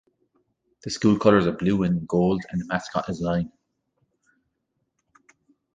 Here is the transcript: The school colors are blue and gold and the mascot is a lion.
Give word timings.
The 0.83 0.89
school 0.89 1.19
colors 1.19 1.45
are 1.45 1.51
blue 1.51 1.83
and 1.83 2.07
gold 2.07 2.43
and 2.49 2.59
the 2.59 2.65
mascot 2.65 3.07
is 3.07 3.21
a 3.21 3.25
lion. 3.25 3.51